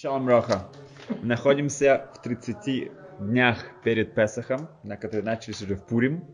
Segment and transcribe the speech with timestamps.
[0.00, 0.66] Шалом Роха.
[1.10, 6.24] Мы находимся в 30 днях перед Песохом, на которые начались уже в Пурим.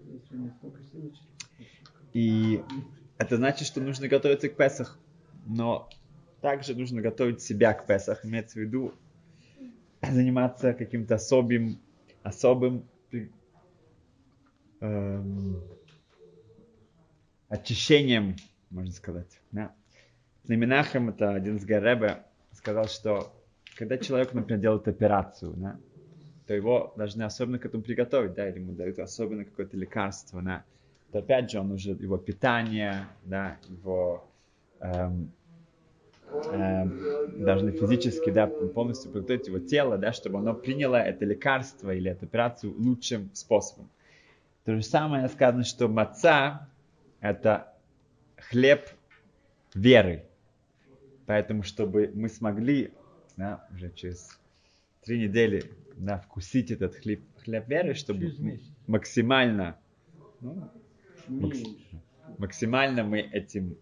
[2.12, 2.62] И
[3.18, 5.00] это значит, что нужно готовиться к Песах.
[5.46, 5.90] Но
[6.42, 8.24] также нужно готовить себя к Песах.
[8.24, 8.94] Имеется в виду
[10.00, 11.80] заниматься каким-то особым,
[12.22, 12.88] особым
[14.78, 15.60] эм,
[17.48, 18.36] очищением,
[18.70, 19.40] можно сказать.
[19.50, 19.74] Да.
[20.46, 22.22] Менахем, это один из Гаребе,
[22.52, 23.35] сказал, что
[23.76, 25.76] когда человек, например, делает операцию, да,
[26.46, 30.64] то его должны особенно к этому приготовить, да, или ему дают особенно какое-то лекарство, да,
[31.12, 34.24] то опять же он уже, его питание, да, его
[34.80, 35.30] эм,
[36.52, 42.10] эм, должны физически, да, полностью подготовить его тело, да, чтобы оно приняло это лекарство или
[42.10, 43.88] эту операцию лучшим способом.
[44.64, 46.68] То же самое сказано, что маца–
[47.20, 47.72] это
[48.36, 48.88] хлеб
[49.74, 50.24] веры.
[51.26, 52.92] Поэтому, чтобы мы смогли
[53.36, 54.38] да, уже через
[55.02, 55.64] три недели
[55.96, 58.32] да, вкусить этот хлеб, хлеб веры, чтобы
[58.86, 59.78] максимально,
[60.40, 60.70] ну,
[61.28, 61.58] макс,
[62.38, 63.76] максимально мы этим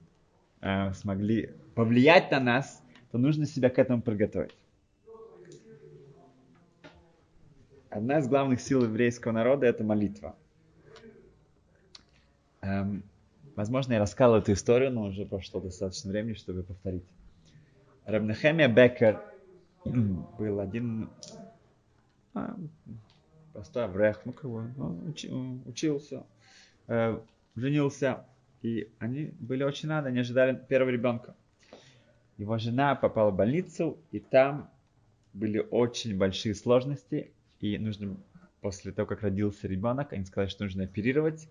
[0.61, 4.55] э, смогли повлиять на нас, то нужно себя к этому подготовить.
[7.91, 10.37] Одна из главных сил еврейского народа– это молитва.
[12.61, 13.05] Эм,
[13.55, 17.05] возможно, я рассказал эту историю, но уже прошло достаточно времени, чтобы повторить.
[18.05, 19.23] Рабнахемия Бекер
[19.85, 21.11] был один
[22.35, 22.57] а,
[23.53, 26.25] простой аврех, ну кого, он учи, учился,
[26.89, 27.19] э,
[27.55, 28.27] женился,
[28.63, 31.37] и они были очень рады, они ожидали первого ребенка.
[32.37, 34.71] Его жена попала в больницу, и там
[35.33, 38.17] были очень большие сложности, и нужно
[38.61, 41.49] после того, как родился ребенок, они сказали, что нужно оперировать.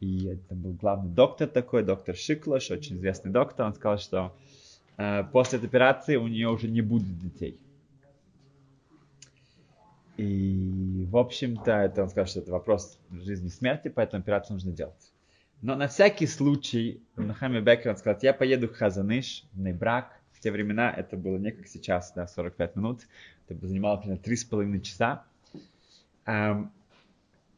[0.00, 3.66] И это был главный доктор такой, доктор Шиклош, очень известный доктор.
[3.66, 4.36] Он сказал, что
[4.96, 7.60] э, после этой операции у нее уже не будет детей.
[10.18, 14.72] И, в общем-то, это он сказал, что это вопрос жизни и смерти, поэтому операцию нужно
[14.72, 15.12] делать.
[15.62, 20.12] Но на всякий случай, Нахами Бекер, он сказал, я поеду в Хазаныш, в Нейбрак.
[20.32, 23.02] В те времена это было не как сейчас, да, 45 минут.
[23.48, 25.24] Это занимало примерно 3,5 часа.
[26.26, 26.72] Эм,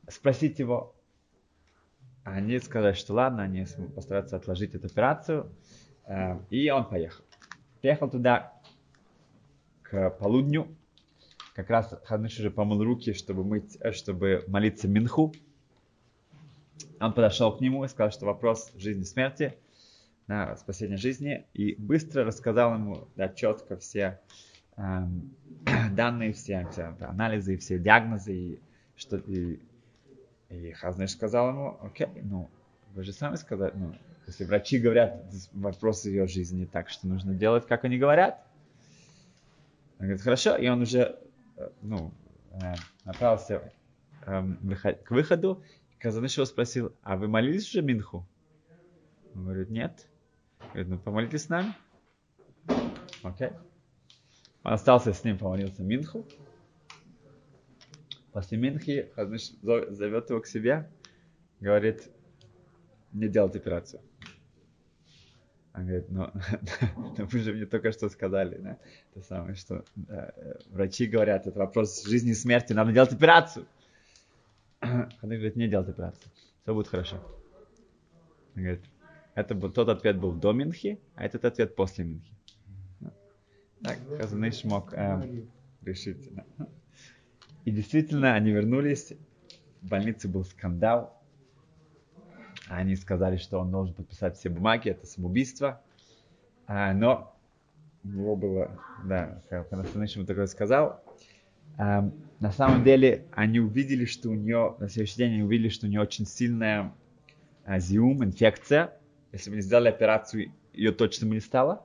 [0.09, 0.95] спросить его,
[2.25, 5.51] они сказали, что ладно, они постараются отложить эту операцию.
[6.05, 7.25] Эм, и он поехал.
[7.81, 8.53] Приехал туда
[9.83, 10.77] к полудню,
[11.55, 15.35] как раз Хадныш уже помыл руки, чтобы, мыть, э, чтобы молиться Минху.
[17.01, 19.55] Он подошел к нему и сказал, что вопрос жизни и смерти,
[20.27, 24.21] да, спасения жизни, и быстро рассказал ему да, четко все
[24.77, 25.35] эм,
[25.93, 28.61] данные, все, все анализы, все диагнозы, и,
[28.97, 29.61] что, и,
[30.51, 32.49] и Хазнеш сказал ему, окей, ну,
[32.95, 33.95] вы же сами сказали, ну,
[34.27, 38.47] если врачи говорят вопрос ее жизни так, что нужно делать, как они говорят.
[39.99, 41.19] Он говорит, хорошо, и он уже
[41.83, 42.13] ну,
[42.53, 43.73] э, направился
[44.27, 44.59] эм,
[45.05, 45.63] к выходу,
[46.01, 48.27] Казаныш его спросил, а вы молились уже Минху?
[49.35, 50.09] Он говорит, нет.
[50.73, 51.75] Говорит, ну помолитесь с нами.
[53.23, 53.51] Окей.
[54.65, 56.25] Он остался с ним, помолился Минху.
[58.33, 60.91] После Минхи Хазныш зовет его к себе,
[61.61, 62.09] говорит,
[63.13, 64.01] не делать операцию.
[65.75, 66.31] Он говорит, ну,
[67.19, 68.79] ну вы же мне только что сказали, да,
[69.15, 70.33] то самое, что да,
[70.71, 73.67] врачи говорят, это вопрос жизни и смерти, надо делать операцию.
[74.83, 76.31] Он говорит, не делать операцию,
[76.63, 77.17] все будет хорошо.
[78.57, 78.85] Он говорит,
[79.35, 82.35] это был, тот ответ был до Минхи, а этот ответ после Минхи.
[83.83, 85.45] Так, Казаныш мог э,
[85.83, 86.35] решить.
[86.35, 86.67] Да.
[87.65, 89.13] И действительно, они вернулись,
[89.81, 91.20] в больнице был скандал,
[92.77, 95.83] они сказали, что он должен подписать все бумаги, это самоубийство.
[96.67, 97.35] А, но
[98.05, 101.03] у него было, да, по-настоящему такое сказал.
[101.77, 105.87] А, на самом деле они увидели, что у нее, на следующий день они увидели, что
[105.87, 106.95] у нее очень сильная
[107.65, 108.97] а, зиум, инфекция.
[109.33, 111.85] Если бы не сделали операцию, ее точно бы не стало.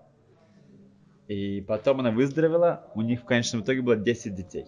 [1.27, 4.65] И потом она выздоровела, у них в конечном итоге было 10 детей.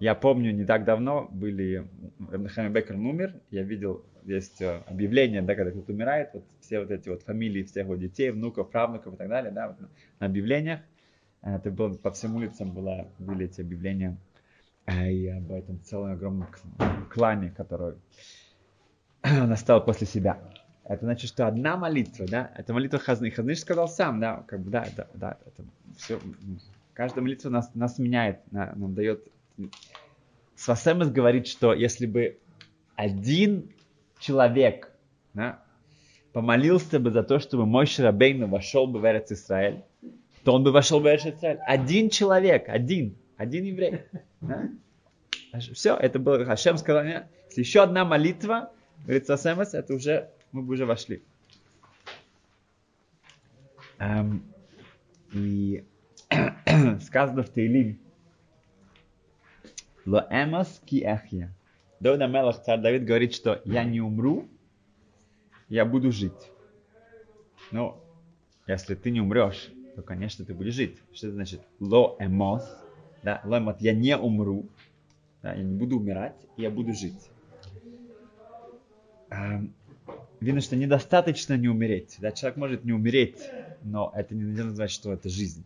[0.00, 1.86] Я помню, не так давно были,
[2.30, 6.90] Рабнахами Бекер умер, я видел есть э, объявление, да, когда кто-то умирает, вот все вот
[6.90, 9.88] эти вот фамилии всех вот детей, внуков, правнуков и так далее, да, вот
[10.18, 10.80] на объявлениях.
[11.42, 14.16] Это было по всем улицам было, были эти объявления
[14.88, 16.48] и об этом целом огромном
[17.10, 17.96] клане, который
[19.22, 20.38] настал после себя.
[20.84, 23.30] Это значит, что одна молитва, да, это молитва Хазны.
[23.30, 25.64] Хазныш сказал сам, да, как бы, да, да, да, это
[25.96, 26.18] все,
[26.94, 29.26] каждая молитва нас, нас меняет, нам дает.
[30.56, 32.38] Свасемес говорит, что если бы
[32.96, 33.70] один
[34.18, 34.90] человек
[35.34, 35.62] да,
[36.32, 39.82] помолился бы за то, чтобы мой Шрабейну вошел бы в Эрец Израиль,
[40.44, 41.58] то он бы вошел в Израиль.
[41.66, 44.02] Один человек, один, один еврей.
[44.40, 44.70] Да?
[45.72, 48.72] Все, это было, Хашем сказал, если еще одна молитва,
[49.04, 51.22] говорит Сасемас, это уже, мы бы уже вошли.
[53.98, 54.42] Эм,
[55.32, 55.84] и
[57.00, 58.00] сказано в Тейлим,
[60.06, 61.54] Ло эмас ки эхья.
[62.00, 64.46] Давид Амелах, царь Давид говорит, что я не умру,
[65.68, 66.50] я буду жить.
[67.70, 67.96] Ну,
[68.66, 70.98] если ты не умрешь, то, конечно, ты будешь жить.
[71.14, 71.60] Что это значит?
[71.80, 72.68] Ло эмос,
[73.22, 74.66] да, ло эмос, я не умру,
[75.42, 77.30] да, я не буду умирать, я буду жить.
[79.30, 79.72] Эм,
[80.40, 82.16] видно, что недостаточно не умереть.
[82.18, 83.48] Да, человек может не умереть,
[83.82, 85.64] но это не значит, что это жизнь.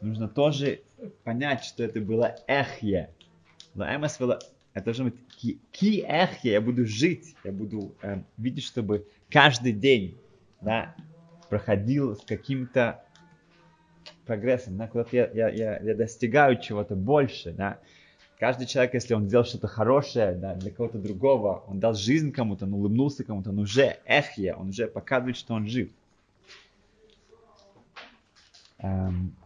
[0.00, 0.80] Нужно тоже
[1.22, 3.10] понять, что это было эхье,
[3.74, 4.18] Лаэмас
[4.74, 5.14] это должно быть
[5.70, 10.16] ки эхе, я буду жить, я буду э, видеть, чтобы каждый день
[10.60, 10.94] да,
[11.50, 13.04] проходил с каким-то
[14.24, 17.78] прогрессом, да, куда-то я, я, я, я достигаю чего-то больше, да.
[18.38, 22.64] Каждый человек, если он сделал что-то хорошее да, для кого-то другого, он дал жизнь кому-то,
[22.64, 25.90] он улыбнулся кому-то, он уже эхе, он уже показывает, что он жив.
[28.78, 29.36] Эм,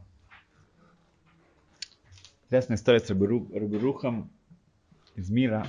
[2.48, 4.30] Известная история с Рабирухом
[5.16, 5.66] из мира.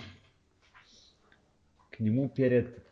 [1.90, 2.86] К нему перед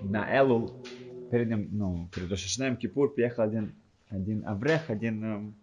[0.00, 0.82] на Элул,
[1.30, 3.74] перед ним, ну, перед Рошашнаем Кипур приехал один,
[4.08, 5.54] один Аврех, один,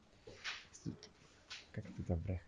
[1.72, 2.42] как это Аврех?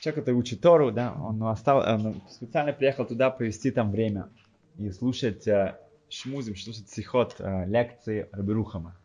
[0.00, 4.30] Человек, который учит Тору, да, он остал, он специально приехал туда провести там время
[4.78, 5.78] и слушать э,
[6.08, 8.96] шмузим, слушать сихот, э, лекции Рабирухама.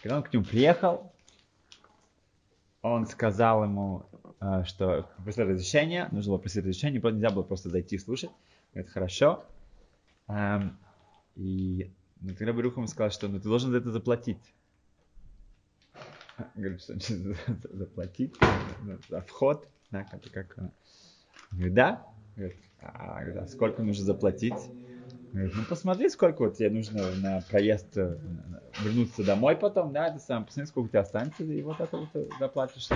[0.00, 1.12] Когда он к нему приехал,
[2.82, 4.06] он сказал ему,
[4.40, 8.30] э, что просил разрешения, нужно было просить разрешения, нельзя было просто зайти и слушать.
[8.72, 9.44] Это хорошо.
[10.28, 10.78] Эм,
[11.36, 14.54] и ну, тогда Барух ему сказал, что ну, ты должен за это заплатить.
[16.54, 16.94] Говорит, что
[17.70, 18.34] заплатить
[19.08, 20.70] за вход, да, как, как э,
[21.50, 22.06] говорит, да.
[22.36, 24.54] Говорит, а, а сколько нужно заплатить?
[25.32, 28.16] Ну посмотри, сколько вот тебе нужно на проезд э,
[28.82, 32.08] вернуться домой потом, да, это сам, посмотри, сколько у тебя останется, и вот это вот
[32.38, 32.88] заплатишь.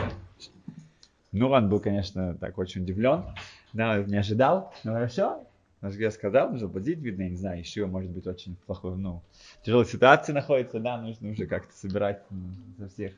[1.33, 3.25] Ну, он был, конечно, так очень удивлен,
[3.73, 5.47] да, не ожидал, но хорошо,
[5.85, 9.23] Наш я сказал, нужно платить, видно, я не знаю, еще может быть очень плохой, ну,
[9.63, 13.13] тяжелой ситуации находится, да, нужно уже как-то собирать ну, со всех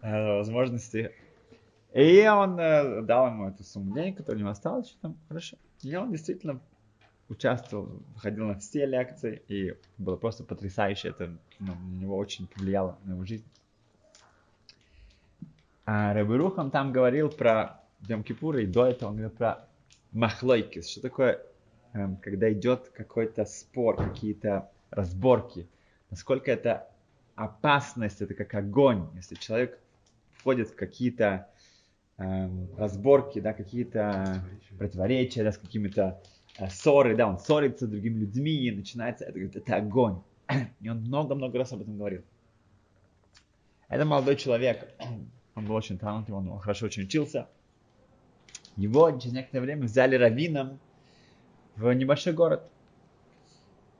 [0.00, 1.10] э, возможностей.
[1.94, 5.58] И он э, дал ему эту сумму денег, которая у него осталась, что там, хорошо.
[5.82, 6.58] И он действительно
[7.28, 11.08] участвовал, ходил на все лекции, и было просто потрясающе.
[11.08, 13.44] Это ну, на него очень повлияло на его жизнь.
[15.84, 19.66] А Рабирухам там говорил про Дем Кипура, и до этого он говорил про
[20.12, 20.88] махлойкис.
[20.88, 21.40] Что такое,
[21.94, 25.66] эм, когда идет какой-то спор, какие-то разборки?
[26.10, 26.88] Насколько это
[27.34, 29.08] опасность, это как огонь.
[29.16, 29.78] Если человек
[30.32, 31.48] входит в какие-то
[32.18, 34.42] эм, разборки, да, какие-то
[34.78, 36.20] противоречия, да, с какими-то
[36.70, 40.20] ссоры, да, он ссорится с другими людьми, и начинается, это, это огонь.
[40.80, 42.22] И он много-много раз об этом говорил.
[43.88, 44.94] Это молодой человек,
[45.54, 47.48] он был очень талантливый, он хорошо очень учился.
[48.76, 50.78] Его через некоторое время взяли раввином
[51.76, 52.62] в небольшой город.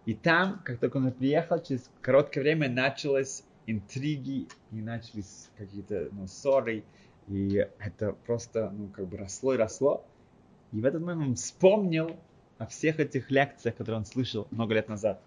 [0.06, 6.26] И там, как только он приехал, через короткое время началось интриги и начались какие-то ну,
[6.26, 6.84] ссоры.
[7.28, 10.04] И это просто, ну, как бы росло и росло.
[10.73, 12.16] И в этот момент он вспомнил
[12.62, 15.21] о всех этих лекциях, которые он слышал много лет назад.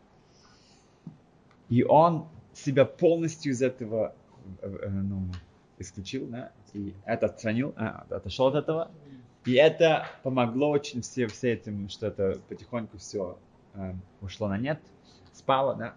[1.67, 4.15] И он себя полностью из этого
[4.61, 5.27] э, э, ну,
[5.77, 8.89] исключил, да, и это отстранил, а, отошел от этого.
[9.43, 13.37] И это помогло очень все, все этим, что это потихоньку все
[13.73, 14.79] э, ушло на нет,
[15.33, 15.95] спало, да.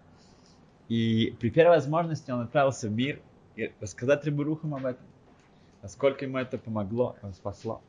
[0.89, 3.21] И при первой возможности он отправился в мир
[3.55, 5.05] и рассказать Рибурухам об этом,
[5.81, 7.81] насколько ему это помогло, спасло.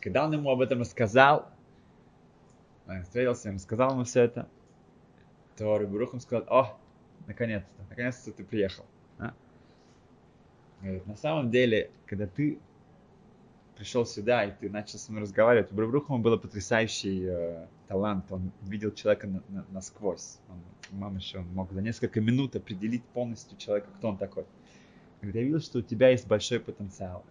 [0.00, 1.48] Когда он ему об этом рассказал,
[3.02, 4.48] встретился, им сказал ему все это,
[5.56, 6.78] то Рыбурухам сказал, о,
[7.26, 8.84] наконец-то, наконец-то ты приехал.
[9.18, 9.34] А?
[10.80, 12.58] Говорит, на самом деле, когда ты
[13.76, 18.52] пришел сюда и ты начал со мной разговаривать, у Рыбурухама был потрясающий э, талант, он
[18.62, 20.38] видел человека на, на, насквозь.
[20.48, 20.60] Он,
[20.98, 24.44] мамыш, он мог за несколько минут определить полностью человека, кто он такой.
[25.20, 27.24] Говорит, я видел, что у тебя есть большой потенциал.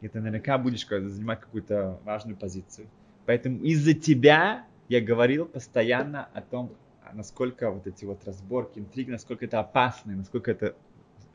[0.00, 2.88] И ты наверняка будешь занимать какую-то важную позицию.
[3.26, 6.72] Поэтому из-за тебя я говорил постоянно о том,
[7.12, 10.74] насколько вот эти вот разборки, интриги, насколько это опасно, насколько это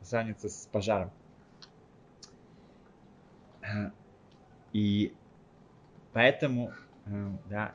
[0.01, 1.11] сравнится с пожаром.
[4.73, 5.13] И
[6.13, 6.73] поэтому,
[7.05, 7.73] э, да,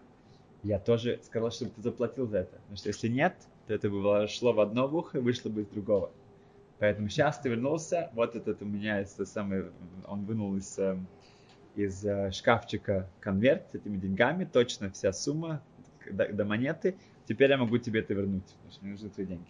[0.63, 2.57] я тоже сказал, чтобы ты заплатил за это.
[2.57, 5.67] Потому что если нет, то это бы шло в одно ухо и вышло бы из
[5.69, 6.11] другого.
[6.79, 9.67] Поэтому сейчас ты вернулся, вот этот у меня есть самый,
[10.07, 11.07] он вынул из, эм,
[11.75, 15.63] из э, шкафчика конверт с этими деньгами, точно вся сумма
[16.11, 16.97] до, до монеты.
[17.27, 19.47] Теперь я могу тебе это вернуть, потому что мне нужны твои деньги.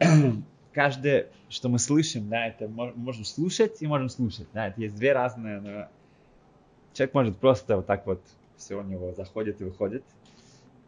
[0.72, 4.48] Каждое, что мы слышим, да, это можем слушать и можем слушать.
[4.52, 5.60] Да, это есть две разные.
[5.60, 5.88] Но
[6.92, 8.22] человек может просто вот так вот
[8.56, 10.04] все у него заходит и выходит.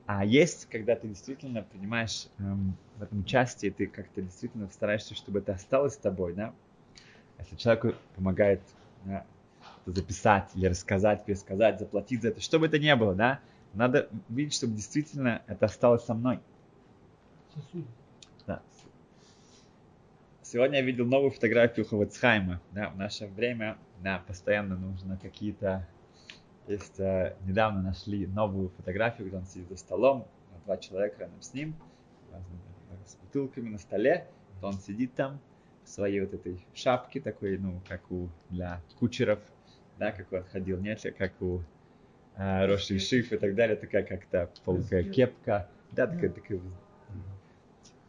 [0.06, 5.40] А есть, когда ты действительно принимаешь эм, в этом участие, ты как-то действительно стараешься, чтобы
[5.40, 6.54] это осталось с тобой, да?
[7.38, 8.60] Если человеку помогает
[9.86, 13.40] записать или рассказать, пересказать, заплатить за это, что бы это ни было, да?
[13.75, 16.40] Надо видеть, чтобы действительно это осталось со мной.
[18.46, 18.62] Да.
[20.42, 22.60] Сегодня я видел новую фотографию Ховецхайма.
[22.72, 25.86] Да, в наше время да, постоянно нужно какие-то
[26.66, 30.26] есть, э, недавно нашли новую фотографию, где он сидит за столом,
[30.64, 31.76] два человека рядом с ним,
[33.06, 34.26] с бутылками на столе,
[34.60, 35.38] то он сидит там
[35.87, 39.40] своей вот этой шапке, такой, ну, как у для кучеров,
[39.97, 41.62] да, как он ходил, нет, как у
[42.37, 46.61] э, Роши Шиф и так далее, такая как-то полкая кепка, да, такая, такая.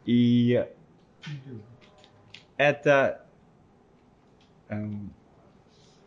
[0.04, 0.64] И
[2.56, 3.26] это
[4.68, 5.12] эм,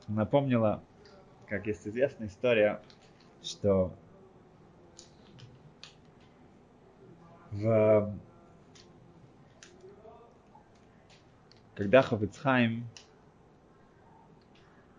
[0.08, 0.84] напомнило
[1.52, 2.82] как есть известная история,
[3.44, 3.94] что
[7.52, 8.22] в...
[11.82, 12.86] когда Ховицхайм,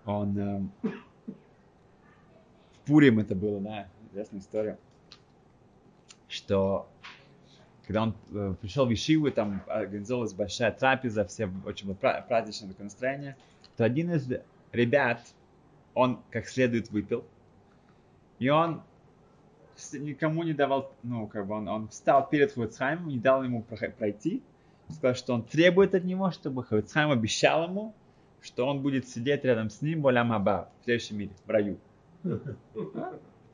[0.04, 0.60] он э,
[2.72, 4.78] в Пурим это было, да, известная история,
[6.26, 6.88] что
[7.86, 12.86] когда он э, пришел в Ишиву, там организовалась большая трапеза, все очень было праздничное такое
[12.86, 13.36] настроение,
[13.76, 14.28] то один из
[14.72, 15.20] ребят,
[15.94, 17.24] он как следует выпил,
[18.40, 18.82] и он
[19.92, 24.42] никому не давал, ну, как бы он, он встал перед Хавицхаймом, не дал ему пройти,
[24.92, 27.94] сказал, что он требует от него, чтобы Хавицхайм обещал ему,
[28.40, 31.78] что он будет сидеть рядом с ним, Болям Аба, в следующем мире, в раю.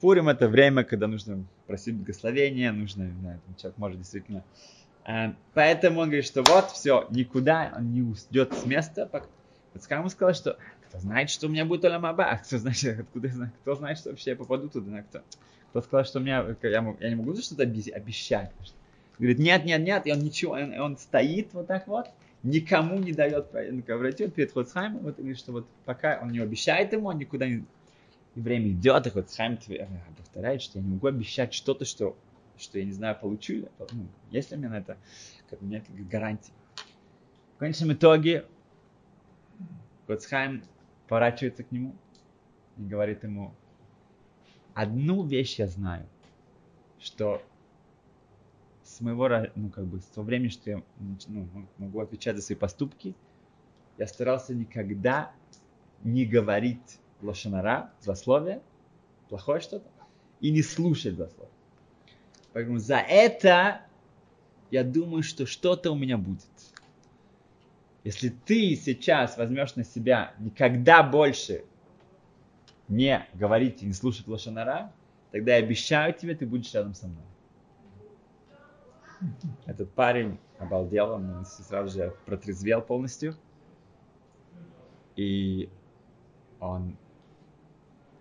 [0.00, 4.44] Пурим это время, когда нужно просить благословения, нужно, да, человек может действительно.
[5.04, 9.10] Э, поэтому он говорит, что вот, все, никуда он не уйдет с места.
[9.72, 12.30] Хавицхайм сказал, что кто знает, что у меня будет Олям Аба?
[12.30, 13.52] А кто знает, откуда я знаю?
[13.62, 15.02] Кто знает, что вообще я попаду туда?
[15.02, 15.22] Кто,
[15.70, 18.52] кто сказал, что у меня, я, я не могу что-то обещать?
[19.18, 22.08] Говорит, нет, нет, нет, и он ничего, он, он стоит вот так вот,
[22.42, 27.08] никому не дает пройти, перед Хоцхаймом, вот, говорит, что вот пока он не обещает ему,
[27.08, 27.64] он никуда не...
[28.34, 29.58] И время идет, и Хоцхайм
[30.16, 32.16] повторяет, что я не могу обещать что-то, что,
[32.56, 33.68] что я не знаю, получу ли.
[33.90, 34.96] Ну, есть ли у меня на это,
[35.50, 36.52] как, у меня гарантии.
[37.56, 38.44] В конечном итоге
[40.06, 40.62] Хоцхайм
[41.08, 41.96] поворачивается к нему
[42.76, 43.52] и говорит ему,
[44.74, 46.06] одну вещь я знаю,
[47.00, 47.42] что
[48.98, 50.82] с моего, ну, как бы, с того времени, что я
[51.28, 53.14] ну, могу отвечать за свои поступки,
[53.96, 55.30] я старался никогда
[56.02, 58.60] не говорить лошанара, злословие,
[59.28, 59.88] плохое что-то,
[60.40, 61.52] и не слушать злословие.
[62.52, 63.82] Поэтому за это
[64.72, 66.50] я думаю, что что-то у меня будет.
[68.02, 71.64] Если ты сейчас возьмешь на себя никогда больше
[72.88, 74.92] не говорить и не слушать лошанара,
[75.30, 77.22] тогда я обещаю тебе, ты будешь рядом со мной.
[79.66, 83.34] Этот парень обалдел, он сразу же протрезвел полностью.
[85.16, 85.68] И
[86.60, 86.96] он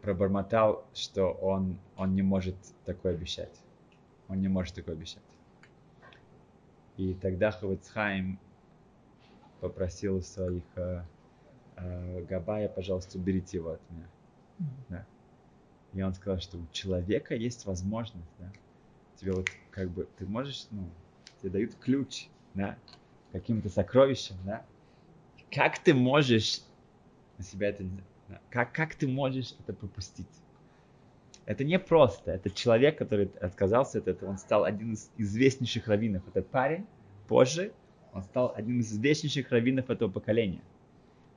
[0.01, 3.62] пробормотал, что он, он не может такое обещать.
[4.27, 5.24] Он не может такое обещать.
[6.98, 8.39] И тогда Хавицхайм
[9.60, 11.04] попросил своих э,
[11.75, 14.08] э, Габая, пожалуйста, уберите его от меня.
[14.89, 15.06] Да.
[15.94, 18.51] И он сказал, что у человека есть возможность, да,
[19.17, 20.89] тебе вот как бы, ты можешь, ну,
[21.41, 22.77] тебе дают ключ, да,
[23.31, 24.65] каким-то сокровищем, да,
[25.51, 26.62] как ты можешь
[27.38, 27.83] на себя это,
[28.27, 30.27] да, как, как ты можешь это пропустить?
[31.45, 32.31] Это не просто.
[32.31, 34.29] Это человек, который отказался от этого.
[34.29, 36.27] Он стал один из известнейших раввинов.
[36.27, 36.86] Этот парень
[37.27, 37.71] позже
[38.12, 40.62] он стал одним из известнейших раввинов этого поколения.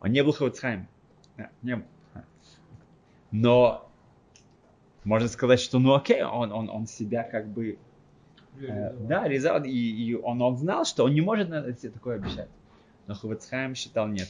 [0.00, 0.88] Он не был Хавцхайм.
[1.62, 1.84] Не был.
[3.30, 3.89] Но
[5.04, 7.78] можно сказать, что ну окей, он, он, он себя как бы
[8.52, 12.50] э, да, резал, и, и он, он знал, что он не может себе такое обещать.
[13.06, 14.28] Но Хавацхайм считал нет.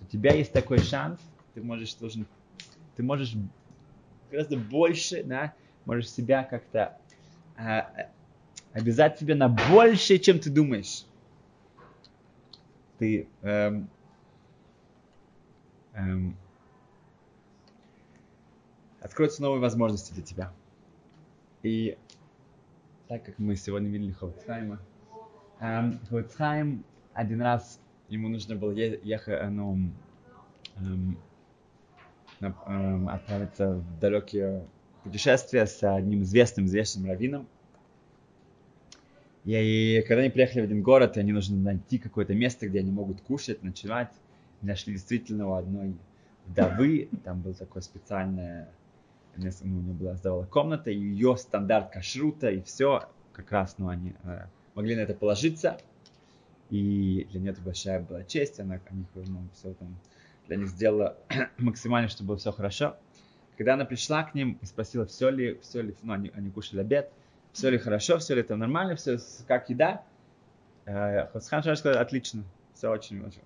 [0.00, 1.20] У тебя есть такой шанс,
[1.54, 2.26] ты можешь должен,
[2.96, 3.34] ты можешь
[4.30, 5.54] гораздо больше, да,
[5.84, 6.96] можешь себя как-то
[7.56, 7.80] э,
[8.72, 11.06] обязать себе на больше, чем ты думаешь
[13.00, 13.88] ты эм,
[15.94, 16.36] эм,
[19.00, 20.52] откроются новые возможности для тебя.
[21.62, 21.98] И
[23.08, 24.80] так как мы сегодня видели Ховцхайма,
[25.58, 29.90] эм, Хуцхайм один раз ему нужно было ехать, ну,
[30.76, 31.16] эм,
[32.40, 34.64] эм, отправиться в далекие
[35.02, 37.46] путешествия с одним известным, известным раввином.
[39.44, 42.90] И когда они приехали в один город, и они нужно найти какое-то место, где они
[42.90, 44.12] могут кушать, ночевать,
[44.60, 45.94] нашли действительно у одной
[46.46, 48.66] вдовы, там был такой специальный,
[49.36, 54.46] у нее была сдавала комната, ее стандарт кашрута, и все, как раз, ну, они э,
[54.74, 55.78] могли на это положиться,
[56.70, 59.96] и для нее это большая была честь, она, они, ну, все там
[60.46, 61.16] для них сделала
[61.58, 62.96] максимально, чтобы было все хорошо.
[63.56, 66.80] Когда она пришла к ним и спросила, все ли, все ли, ну, они, они кушали
[66.80, 67.12] обед,
[67.52, 70.04] все ли хорошо, все ли там нормально, все как еда,
[70.86, 72.44] э, Хосхан сказал, отлично,
[72.74, 73.42] все очень, очень.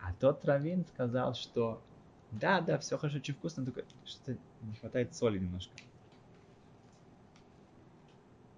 [0.00, 1.82] А тот Равин сказал, что
[2.30, 5.72] да, да, все хорошо, очень вкусно, только что не хватает соли немножко.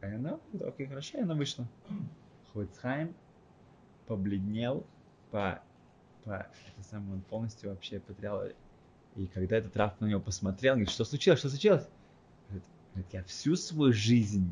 [0.03, 1.67] И она, да, окей, хорошо, и она вышла.
[2.53, 3.15] Хуцхайм
[4.07, 4.87] побледнел,
[5.31, 5.63] по,
[6.25, 8.43] по, это самое, он полностью вообще потерял.
[9.17, 11.89] И когда этот Раф на него посмотрел, говорит, что случилось, что случилось?
[12.49, 12.65] Говорит,
[12.95, 14.51] говорит, я всю свою жизнь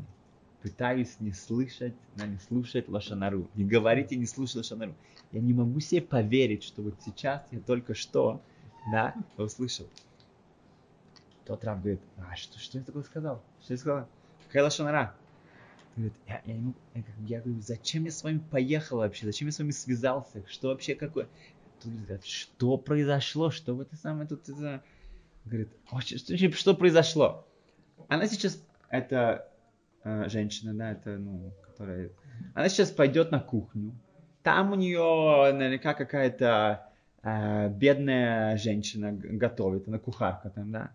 [0.61, 4.95] пытаюсь не слышать, не слушать лошанару, не говорить и не слушать лошанару.
[5.31, 8.41] Я не могу себе поверить, что вот сейчас я только что,
[8.91, 9.87] да, услышал.
[11.47, 13.41] Тот Раф говорит, а что, что я такое сказал?
[13.63, 14.09] Что я сказал?
[14.47, 15.15] Какая лошанара?
[15.95, 19.25] Говорит, я, я, не могу, я, я говорю, зачем я с вами поехал вообще?
[19.25, 20.43] Зачем я с вами связался?
[20.47, 21.29] Что вообще какое?
[21.81, 23.49] Тут говорит, что произошло?
[23.49, 24.83] Что вы это самое тут это...
[25.45, 27.47] Говорит, «Очень- что, что произошло?
[28.09, 29.49] Она сейчас, это
[30.03, 32.09] э, женщина, да, это, ну, которая...
[32.55, 33.97] Она сейчас пойдет на кухню.
[34.43, 36.91] Там у нее наверняка какая-то
[37.23, 40.91] э, бедная женщина готовит, она кухарка там, да.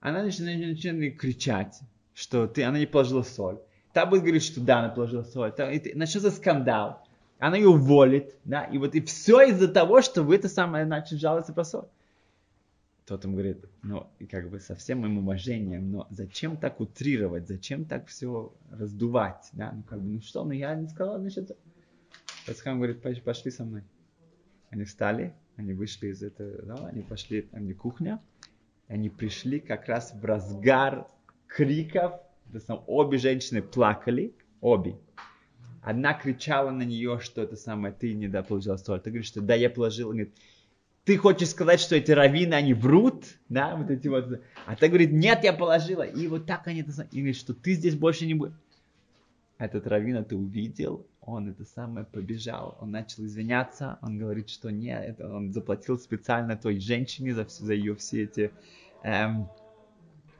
[0.00, 1.80] Она начинает, начинает кричать,
[2.14, 3.58] что ты, она не положила соль.
[3.92, 5.52] Та будет говорить, что да, она положила соль.
[5.52, 7.02] Та- и ты- начнется скандал.
[7.38, 11.18] Она ее уволит, да, и вот и все из-за того, что вы это самое начали
[11.18, 11.86] жаловаться про соль.
[13.06, 17.46] Тот ему говорит, ну, и как бы со всем моим уважением, но зачем так утрировать,
[17.46, 21.56] зачем так все раздувать, да, ну, как бы, ну что, ну я не сказал, значит,
[22.46, 23.82] Пасхам говорит, «Пойди, пошли со мной.
[24.70, 28.20] Они встали, они вышли из этого зала, они пошли, там где кухня,
[28.88, 31.06] они пришли как раз в разгар
[31.46, 32.12] криков,
[32.50, 34.96] то есть обе женщины плакали, обе.
[35.82, 39.00] Одна кричала на нее, что это самое, ты не да, положила соль.
[39.00, 40.10] Ты говоришь, что да, я положила.
[40.10, 40.34] Говорит,
[41.04, 44.40] ты хочешь сказать, что эти раввины, они врут, да, вот эти вот.
[44.66, 46.02] А ты говорит, нет, я положила.
[46.02, 48.54] И вот так они и говорит, что ты здесь больше не будешь.
[49.58, 55.02] Этот раввин это увидел, он это самое побежал, он начал извиняться, он говорит, что нет,
[55.02, 58.52] это он заплатил специально той женщине за, все- за ее все эти
[59.02, 59.48] эм,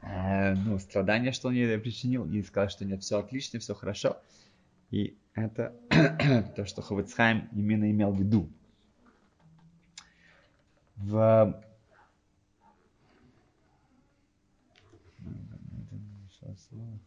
[0.03, 4.21] э, ну, страдания, что он ей причинил, и сказал, что нет, все отлично, все хорошо.
[4.91, 5.73] И это
[6.55, 8.49] то, что Ховецхайм именно имел в виду.
[10.95, 11.63] В...
[16.55, 16.99] Странный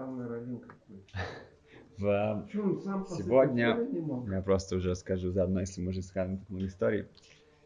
[0.00, 0.62] он
[2.82, 3.78] сам по Сегодня-?
[4.30, 7.06] Я просто уже скажу заодно, если мы уже скажем так много историй.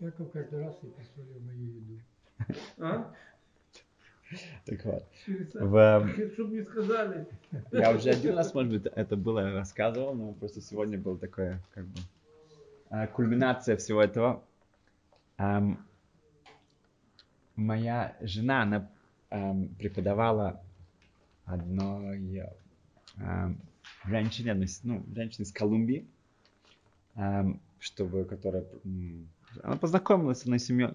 [0.00, 2.00] Яков каждый раз и посолил мою еду.
[2.78, 3.14] А?
[4.64, 5.04] Так вот.
[5.54, 6.08] В...
[6.34, 7.26] Чтоб не сказали.
[7.72, 11.84] Я уже один раз, может быть, это было рассказывал, но просто сегодня был такое, как
[11.84, 12.00] бы,
[12.90, 14.42] а, кульминация всего этого.
[17.56, 18.90] Моя жена, она
[19.78, 20.60] преподавала
[21.44, 22.42] одной
[23.16, 23.60] ам,
[24.04, 26.06] женщине, одной, ну, женщине из Колумбии,
[27.14, 28.64] ам, чтобы, которая,
[29.62, 30.94] она познакомилась с одной семьей,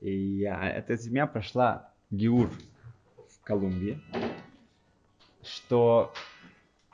[0.00, 2.50] и эта семья прошла Геур
[3.16, 4.00] в Колумбии,
[5.42, 6.12] что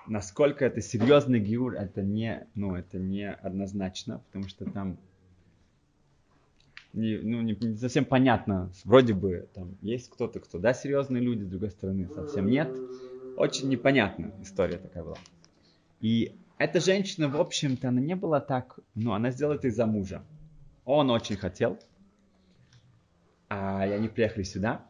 [0.07, 4.99] насколько это серьезный гиур, это не, ну, это не однозначно, потому что там
[6.97, 8.73] не, ну, не, не совсем понятно.
[8.85, 12.75] Вроде бы там есть кто-то, кто, да, серьезные люди, с другой стороны совсем нет.
[13.37, 15.19] Очень непонятная история такая была.
[16.01, 20.25] И эта женщина, в общем-то, она не была так, ну, она сделала это из-за мужа.
[20.87, 21.79] Он очень хотел,
[23.49, 24.87] а они приехали сюда,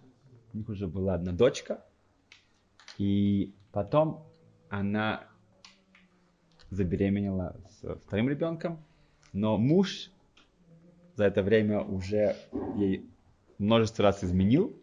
[0.55, 1.85] у них уже была одна дочка,
[2.99, 4.25] и потом
[4.69, 5.25] она
[6.71, 8.85] забеременела с вторым ребенком,
[9.33, 10.11] но муж
[11.17, 12.37] за это время уже
[12.77, 13.09] ей
[13.59, 14.77] множество раз изменил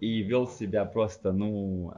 [0.00, 1.94] и вел себя просто, ну,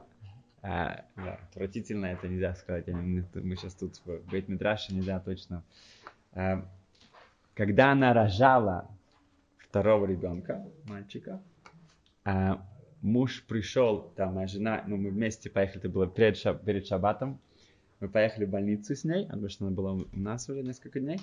[0.61, 2.87] а, да, отвратительно, это нельзя сказать.
[2.87, 5.63] Не- Мы сейчас тут в Бейтмидраше нельзя точно.
[6.33, 6.65] А,
[7.53, 8.87] Когда она рожала
[9.57, 11.41] второго ребенка, мальчика,
[12.23, 12.65] а,
[13.01, 17.39] муж пришел, там, моя жена, ну, мы вместе поехали, это было перед, шаб- перед шаббатом,
[17.99, 21.19] Мы поехали в больницу с ней, потому что она была у нас уже несколько дней.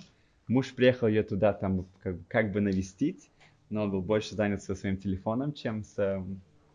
[0.49, 3.31] Муж приехал ее туда там как, как бы навестить,
[3.69, 6.25] но он был больше занят со своим телефоном, чем с,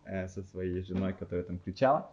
[0.05, 2.12] э, со своей женой, которая там кричала.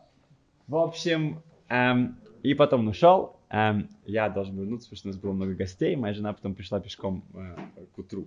[0.66, 3.36] В общем, эм, и потом ушел.
[3.50, 5.96] Эм, я должен вернуться, потому что у нас было много гостей.
[5.96, 7.56] Моя жена потом пришла пешком э,
[7.94, 8.26] к утру.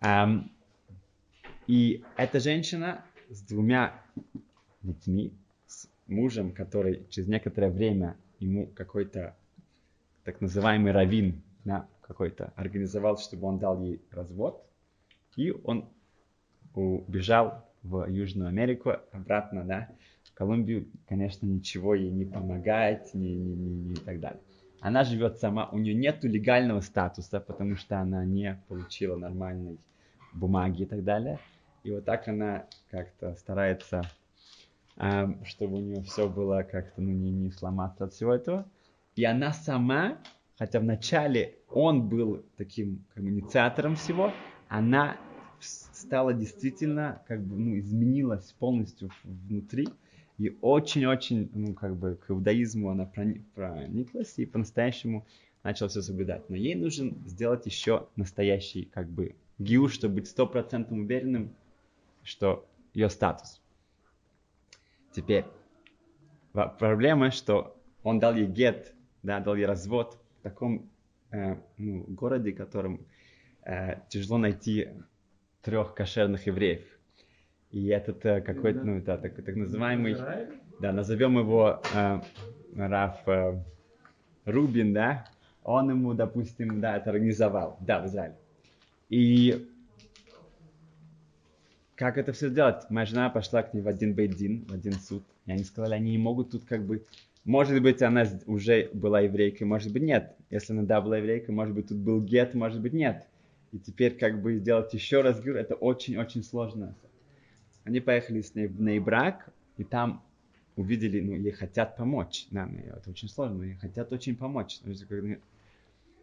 [0.00, 0.50] Эм,
[1.68, 4.02] и эта женщина с двумя
[4.82, 5.32] детьми,
[5.66, 9.36] с мужем, который через некоторое время ему какой-то
[10.24, 14.66] так называемый раввин да, какой-то организовал, чтобы он дал ей развод.
[15.36, 15.88] И он
[16.74, 19.88] убежал в Южную Америку обратно, да,
[20.24, 24.40] в Колумбию, конечно, ничего ей не помогает, ни, ни, ни, ни и так далее.
[24.80, 29.78] Она живет сама, у нее нет легального статуса, потому что она не получила нормальной
[30.32, 31.38] бумаги и так далее.
[31.84, 34.02] И вот так она как-то старается,
[34.96, 38.66] э, чтобы у нее все было как-то, ну, не, не сломаться от всего этого.
[39.14, 40.18] И она сама,
[40.60, 44.30] хотя вначале он был таким как бы, инициатором всего,
[44.68, 45.16] она
[45.58, 49.88] стала действительно, как бы, ну, изменилась полностью внутри.
[50.36, 55.26] И очень-очень, ну, как бы, к иудаизму она прониклась и по-настоящему
[55.62, 56.50] начала все соблюдать.
[56.50, 61.54] Но ей нужно сделать еще настоящий, как бы, гиу, чтобы быть стопроцентным уверенным,
[62.22, 63.62] что ее статус.
[65.12, 65.46] Теперь,
[66.52, 70.90] проблема, что он дал ей гет, да, дал ей развод в таком
[71.30, 73.06] э, ну, городе, в котором
[73.62, 74.88] э, тяжело найти
[75.62, 76.82] трех кошерных евреев.
[77.70, 80.16] И этот э, какой-то, ну, да, так, так называемый,
[80.80, 82.20] да, назовем его э,
[82.74, 83.62] Раф э,
[84.46, 85.26] Рубин, да,
[85.62, 88.36] он ему, допустим, да, это организовал, да, в Израиле.
[89.10, 89.68] И
[91.96, 92.88] как это все сделать?
[92.88, 95.22] Моя жена пошла к ней в один бейдин, в один суд.
[95.44, 97.04] И они сказали, они не могут тут как бы...
[97.50, 100.36] Может быть, она уже была еврейкой, может быть, нет.
[100.50, 103.26] Если она да была еврейкой, может быть, тут был гет, может быть, нет.
[103.72, 106.94] И теперь как бы сделать еще раз гюр, это очень-очень сложно.
[107.82, 110.22] Они поехали с ней в Нейбрак, и там
[110.76, 112.46] увидели, ну, ей хотят помочь.
[112.52, 114.78] Да, ну, это очень сложно, но ей хотят очень помочь.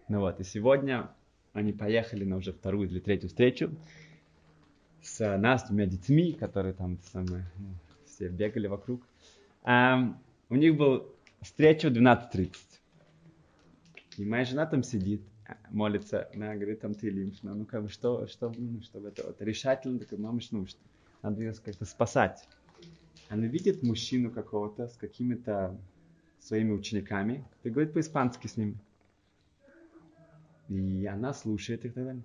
[0.07, 1.09] Ну вот, и сегодня
[1.51, 3.75] они поехали на уже вторую или третью встречу
[5.01, 7.67] с нас, двумя детьми, которые там самые, ну,
[8.05, 9.01] все бегали вокруг.
[9.65, 10.13] Um,
[10.49, 12.53] у них был встреча в 12.30.
[14.17, 15.21] И моя жена там сидит,
[15.69, 19.41] молится, она говорит, там ты лимш, ну как бы что, что, ну, чтобы это вот
[19.41, 20.79] решательно, такой, мама, ну что,
[21.21, 22.47] надо ее как-то спасать.
[23.29, 25.77] Она видит мужчину какого-то с какими-то
[26.39, 28.77] своими учениками, который говорит по-испански с ним.
[30.69, 32.23] И она слушает их далее.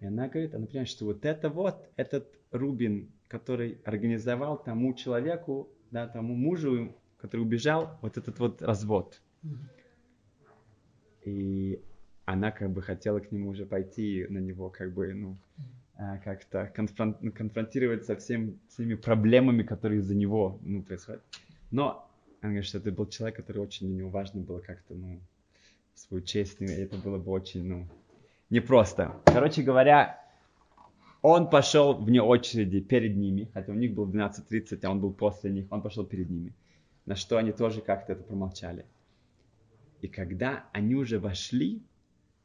[0.00, 5.68] И она говорит, она понимает, что вот это вот, этот Рубин, который организовал тому человеку,
[5.90, 9.20] да, тому мужу, который убежал, вот этот вот развод.
[11.24, 11.82] И
[12.24, 15.36] она как бы хотела к нему уже пойти на него, как бы, ну,
[15.96, 21.22] а, как-то конфрон, ну, конфронтировать со всем, всеми проблемами, которые из-за него, ну, происходят.
[21.70, 22.08] Но
[22.40, 25.20] она говорит, что это был человек, который очень для него важно было как-то, ну,
[25.94, 27.88] свою честь, и это было бы очень, ну,
[28.50, 29.16] непросто.
[29.24, 30.20] Короче говоря,
[31.22, 35.50] он пошел вне очереди перед ними, хотя у них был 12.30, а он был после
[35.50, 36.52] них, он пошел перед ними.
[37.08, 38.84] На что они тоже как-то это промолчали.
[40.02, 41.82] И когда они уже вошли,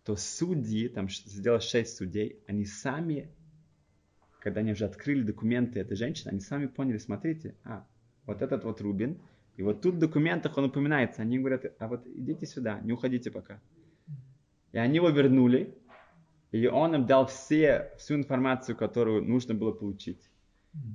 [0.05, 3.29] то судьи, там сделал шесть судей, они сами,
[4.39, 7.85] когда они уже открыли документы этой женщины, они сами поняли, смотрите, а,
[8.25, 9.19] вот этот вот Рубин,
[9.57, 13.31] и вот тут в документах он упоминается, они говорят, а вот идите сюда, не уходите
[13.31, 13.59] пока.
[14.71, 15.77] И они его вернули,
[16.53, 20.29] и он им дал все, всю информацию, которую нужно было получить.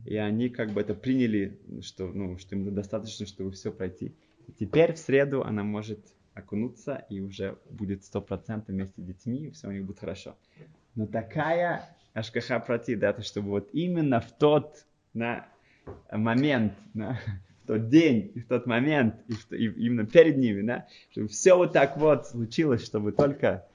[0.05, 4.15] И они как бы это приняли, что, ну, что им достаточно, чтобы все пройти.
[4.49, 6.01] И теперь в среду она может
[6.35, 10.37] окунуться и уже будет сто процентов вместе с детьми, и все у них будет хорошо.
[10.95, 15.47] Но такая ашкаха прати, да, то чтобы вот именно в тот на,
[16.11, 17.21] момент, на,
[17.65, 21.29] в тот день, и в тот момент, и, в, и именно перед ними, да, чтобы
[21.29, 23.67] все вот так вот случилось, чтобы только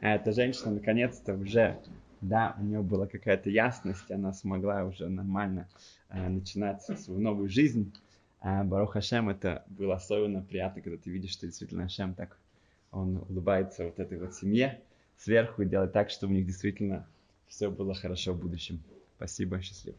[0.00, 1.78] эта женщина наконец-то уже,
[2.20, 5.68] да, у нее была какая-то ясность, она смогла уже нормально
[6.08, 7.92] э, начинать свою новую жизнь.
[8.40, 12.36] А Барух Хашем, это было особенно приятно, когда ты видишь, что действительно Хашем так,
[12.90, 14.80] он улыбается вот этой вот семье
[15.18, 17.06] сверху и делает так, чтобы у них действительно
[17.48, 18.82] все было хорошо в будущем.
[19.16, 19.98] Спасибо, счастливо.